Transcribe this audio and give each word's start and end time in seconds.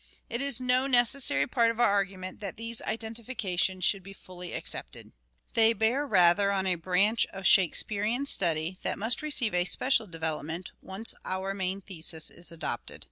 It 0.31 0.41
is 0.41 0.59
no 0.59 0.87
necessary 0.87 1.45
part 1.45 1.69
of 1.69 1.79
our 1.79 1.85
argument 1.91 2.39
that 2.39 2.57
these 2.57 2.81
identifications 2.81 3.85
should 3.85 4.01
be 4.01 4.13
fully 4.13 4.51
accepted. 4.51 5.11
They 5.53 5.73
bear 5.73 6.07
rather 6.07 6.51
on 6.51 6.65
a 6.65 6.73
branch 6.73 7.27
of 7.27 7.45
Shakespearean 7.45 8.25
study 8.25 8.77
that 8.81 8.97
must 8.97 9.21
receive 9.21 9.53
a 9.53 9.65
special 9.65 10.07
development 10.07 10.71
once 10.81 11.13
our 11.23 11.53
main 11.53 11.81
thesis 11.81 12.31
is 12.31 12.51
adopted. 12.51 12.99